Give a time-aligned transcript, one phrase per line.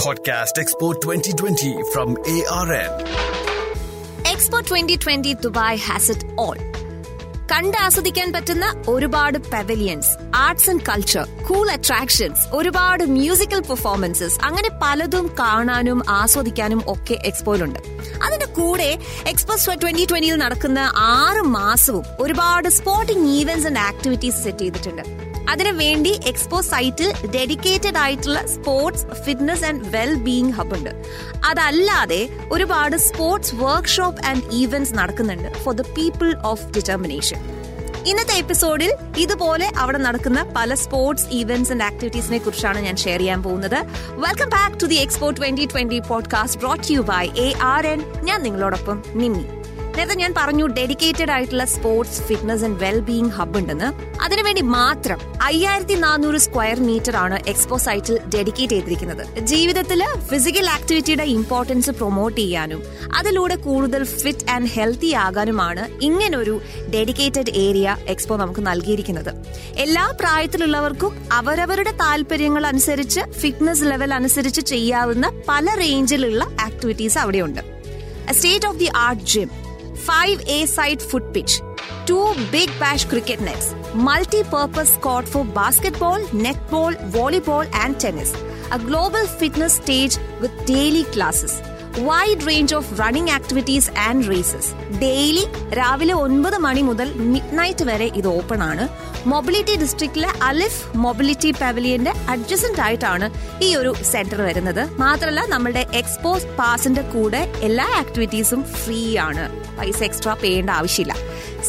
[0.00, 2.10] Podcast Expo 2020 from.
[4.24, 6.58] Expo twenty twenty Dubai has it all
[7.50, 10.10] കണ്ട് ആസ്വദിക്കാൻ പറ്റുന്ന ഒരുപാട് pavilions
[10.42, 17.80] arts and culture cool attractions ഒരുപാട് musical performances അങ്ങനെ പലതും കാണാനും ആസ്വദിക്കാനും ഒക്കെ എക്സ്പോയിലുണ്ട്
[18.26, 18.90] അതിന്റെ കൂടെ
[19.26, 20.80] എക്സ്പോ ട്വന്റി ട്വന്റിയിൽ നടക്കുന്ന
[21.16, 25.04] ആറ് മാസവും ഒരുപാട് sporting events and activities set ചെയ്തിട്ടുണ്ട്.
[25.50, 30.90] അതിനു വേണ്ടി എക്സ്പോ സൈറ്റിൽ ഡെഡിക്കേറ്റഡ് ആയിട്ടുള്ള sports fitness and well being hub ഉണ്ട്.
[31.44, 37.60] അതല്ലാതെ ഒരുപാട് സ്പോർട്സ് വർക്ക്ഷോപ്പ് ആൻഡ് ഈവെന്റ്സ് നടക്കുന്നുണ്ട് for the people of determination
[38.06, 43.76] ഇന്നത്തെ എപ്പിസോഡിൽ ഇതുപോലെ അവിടെ നടക്കുന്ന പല സ്പോർട്സ് ഈവെന്റ്സ് ആൻഡ് ആക്ടിവിറ്റീസിനെ കുറിച്ചാണ് ഞാൻ ഷെയർ ചെയ്യാൻ പോകുന്നത്.
[44.10, 48.42] Welcome back to the Expo twenty twenty podcast brought you by A R N ഞാൻ
[48.42, 49.59] നിങ്ങളോടൊപ്പം നിമ്മി.
[49.96, 53.88] നേരത്തെ ഞാൻ പറഞ്ഞു ഡെഡിക്കേറ്റഡ് ആയിട്ടുള്ള sports fitness and well hub hub ഉണ്ടെന്ന്
[54.24, 59.40] അതിനുവേണ്ടി മാത്രം അയ്യായിരത്തി നാനൂറ് സ്ക്വയർ മീറ്റർ ആണ് എക്സ്പോ സൈറ്റിൽ ഡെഡിക്കേറ്റ് ചെയ്തിരിക്കുന്നത്.
[59.40, 62.82] ജീവിതത്തിൽ ഫിസിക്കൽ ആക്ടിവിറ്റിയുടെ ഇമ്പോർട്ടൻസ് പ്രൊമോട്ട് ചെയ്യാനും
[63.16, 66.60] അതിലൂടെ കൂടുതൽ ഫിറ്റ് ആൻഡ് ഹെൽത്തി ആകാനുമാണ് ഇങ്ങനൊരു
[66.94, 69.32] ഡെഡിക്കേറ്റഡ് ഏരിയ എക്സ്പോ നമുക്ക് നൽകിയിരിക്കുന്നത്.
[69.76, 77.60] എല്ലാ പ്രായത്തിലുള്ളവർക്കും അവരവരുടെ താല്പര്യങ്ങൾ അനുസരിച്ച് ഫിറ്റ്നസ് ലെവൽ അനുസരിച്ച് ചെയ്യാവുന്ന പല റേഞ്ചിലുള്ള ആക്ടിവിറ്റീസ് അവിടെയുണ്ട്.
[78.32, 79.50] State of the art gym
[80.00, 81.60] five A-side foot pitch,
[82.06, 88.34] two big bash cricket nets, multi-purpose court for basketball, netball, volleyball and tennis,
[88.72, 91.60] a global fitness stage with daily classes,
[91.98, 98.04] wide range of running activities and races daily രാവിലെ ഒൻപത് മണി മുതൽ mid night വരെ
[98.04, 98.88] ഇത് open ആണ്.
[99.28, 103.30] Mobility ഡിസ്ട്രിക്റ്റിലെ അലിഫ് mobility പവലിയന്റെ adjacent ആയിട്ടാണ്
[103.64, 104.90] ഈ ഒരു centre വരുന്നത്.
[104.98, 109.50] മാത്രമല്ല നമ്മുടെ എക്സ്പോ പാസിന്റെ കൂടെ എല്ലാ ആക്ടിവിറ്റീസും ഫ്രീ ആണ്.
[109.78, 111.16] പൈസ എക്സ്ട്രാ ചെയ്യേണ്ട ആവശ്യമില്ല.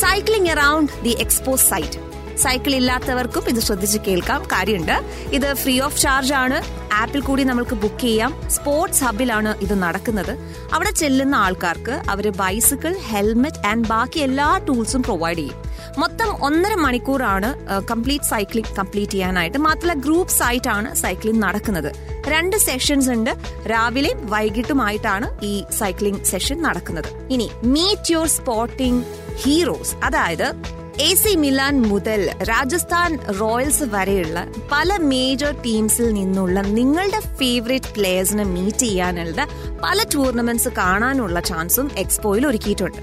[0.00, 2.07] Cycling around the Expo site
[2.38, 4.42] cycle ഇല്ലാത്തവർക്കും ഇത് ശ്രദ്ധിച്ച് കേൾക്കാം.
[4.52, 4.96] കാര്യമുണ്ട്.
[5.32, 6.58] ഇത് ഫ്രീ ഓഫ് ചാർജ് ആണ്.
[6.94, 8.42] ആപ്പിൽ കൂടി നമുക്ക് ബുക്ക് ചെയ്യാം.
[8.50, 10.32] സ്പോർട്സ് ഹബിലാണ് ഇത് നടക്കുന്നത്.
[10.72, 15.68] അവിടെ ചെല്ലുന്ന ആൾക്കാർക്ക് അവർ ബൈസിക്കിൾ ഹെൽമെറ്റ് ആൻഡ് ബാക്കി എല്ലാ ടൂൾസും പ്രൊവൈഡ് ചെയ്യും.
[15.98, 17.50] മൊത്തം ഒന്നര മണിക്കൂറാണ്
[17.90, 19.58] കംപ്ലീറ്റ് സൈക്ലിംഗ് കംപ്ലീറ്റ് ചെയ്യാനായിട്ട്.
[19.58, 21.92] മാത്രമല്ല ഗ്രൂപ്പ്സ് ആയിട്ടാണ് സൈക്ലിംഗ് നടക്കുന്നത്.
[22.28, 23.30] രണ്ട് സെഷൻസ് ഉണ്ട്.
[23.70, 27.32] രാവിലെയും വൈകിട്ടുമായിട്ടാണ് ഈ സൈക്ലിംഗ് സെഷൻ നടക്കുന്നത്.
[27.32, 29.04] ഇനി മീറ്റ് യുവർ സ്പോർട്ടിംഗ്
[29.42, 33.10] ഹീറോസ് അതായത് എ സി മിലാൻ മുതൽ രാജസ്ഥാൻ
[33.40, 34.38] റോയൽസ് വരെയുള്ള
[34.72, 39.44] പല മേജർ ടീംസിൽ നിന്നുള്ള നിങ്ങളുടെ ഫേവറേറ്റ് പ്ലേയേഴ്സിനെ മീറ്റ് ചെയ്യാനുള്ള
[39.84, 42.98] പല ടൂർണമെന്റ്സ് കാണാനുള്ള ചാൻസും എക്സ്പോയിൽ ഒരുക്കിയിട്ടുണ്ട്.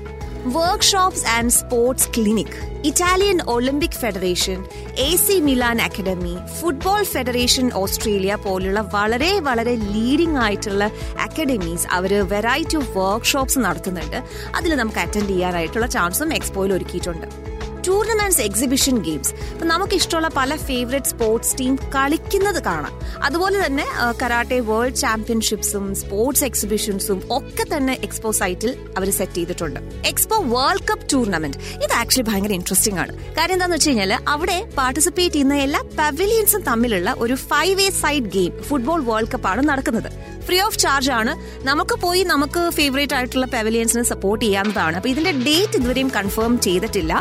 [0.57, 2.57] Workshops and sports clinic
[2.89, 4.59] Italian Olympic federation
[5.07, 10.83] A C Milan academy football federation Australia പോലുള്ള വളരെ വളരെ ലീഡിംഗ് ആയിട്ടുള്ള
[11.27, 14.21] അക്കാഡമീസ് അവർ വെറൈറ്റി ഓഫ് വർക്ക്ഷോപ്സ് നടത്തുന്നുണ്ട്.
[14.55, 17.54] അതിൽ നമുക്ക് അറ്റൻഡ് ചെയ്യാനായിട്ടുള്ള ചാൻസും എക്സ്പോയിൽ ഒരുക്കിയിട്ടുണ്ട്.
[17.87, 22.93] ടൂർണമെന്റ്സ് എക്സിബിഷൻ ഗെയിംസ് ഇപ്പൊ നമുക്ക് ഇഷ്ടമുള്ള പല ഫേവറേറ്റ് സ്പോർട്സ് ടീം കളിക്കുന്നത് കാണാം.
[23.27, 23.85] അതുപോലെ തന്നെ
[24.21, 29.79] കരാട്ടെ വേൾഡ് ചാമ്പ്യൻഷിപ്സും സ്പോർട്സ് എക്സിബിഷൻസും ഒക്കെ തന്നെ എക്സ്പോ സൈറ്റിൽ അവർ സെറ്റ് ചെയ്തിട്ടുണ്ട്.
[30.11, 33.13] എക്സ്പോ വേൾഡ് കപ്പ് ടൂർണമെന്റ് ഇത് ആക്ച്വലി ഭയങ്കര ഇൻട്രസ്റ്റിംഗ് ആണ്.
[33.39, 38.53] കാര്യം എന്താണെന്ന് വെച്ച് കഴിഞ്ഞാൽ അവിടെ പാർട്ടിസിപ്പേറ്റ് ചെയ്യുന്ന എല്ലാ പവലിയൻസും തമ്മിലുള്ള ഒരു five a side game
[38.69, 40.09] football world cup ആണ് നടക്കുന്നത്.
[40.47, 41.31] ഫ്രീ ഓഫ് ചാർജ് ആണ്.
[41.69, 44.95] നമുക്ക് പോയി നമുക്ക് ഫേവറേറ്റ് ആയിട്ടുള്ള പവിലിയൻസിനെ സപ്പോർട്ട് ചെയ്യാവുന്നതാണ്.
[44.99, 47.13] അപ്പൊ ഇതിന്റെ ഡേറ്റ് ഇതുവരെയും കൺഫേം ചെയ്തിട്ടില്ല.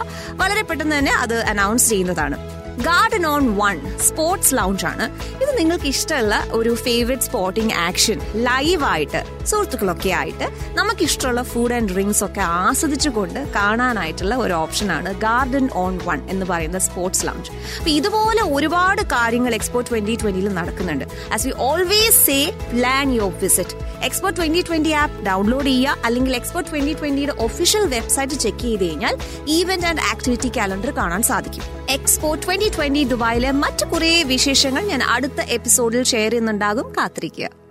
[0.55, 2.37] വളരെ പെട്ടെന്ന് തന്നെ അത് അനൗൺസ് ചെയ്യുന്നതാണ്.
[2.83, 5.05] Garden on one sports lounge ആണ്.
[5.43, 12.25] ഇത് നിങ്ങൾക്ക് ഇഷ്ടമുള്ള ഒരു ഫേവറേറ്റ് സ്പോർട്ടിംഗ് ആക്ഷൻ ലൈവായിട്ട് സുഹൃത്തുക്കളൊക്കെ ആയിട്ട് നമുക്ക് ഇഷ്ടമുള്ള ഫുഡ് ആൻഡ് ഡ്രിങ്ക്സ്
[12.25, 19.03] ഒക്കെ ആസ്വദിച്ചുകൊണ്ട് കാണാനായിട്ടുള്ള ഒരു ഓപ്ഷനാണ് ഗാർഡൻ ഓൺ വൺ എന്ന് പറയുന്ന സ്പോർട്സ് ലൗഞ്ച് അപ്പൊ ഇതുപോലെ ഒരുപാട്
[19.03, 21.05] കാര്യങ്ങൾ എക്സ്പോ ട്വന്റി ട്വന്റിയിൽ നടക്കുന്നുണ്ട്.
[21.33, 23.71] As we always say plan your visit
[24.03, 25.97] Expo twenty twenty app download ചെയ്യുക.
[26.05, 31.84] അല്ലെങ്കിൽ എക്സ്പോ ട്വന്റി ട്വന്റിയുടെ ഒഫീഷ്യൽ വെബ്സൈറ്റ് ചെക്ക് ചെയ്ത് കഴിഞ്ഞാൽ ഈവന്റ് ആൻഡ് ആക്ടിവിറ്റി കാലണ്ടർ കാണാൻ സാധിക്കും.
[31.91, 36.93] എക്സ്പോ ട്വന്റി ട്വന്റി ദുബായിലെ മറ്റു കുറേ വിശേഷങ്ങൾ ഞാൻ അടുത്ത എപ്പിസോഡിൽ ഷെയർ ചെയ്യുന്നുണ്ടാകും.
[36.97, 37.64] കാത്തിരിക്കുക.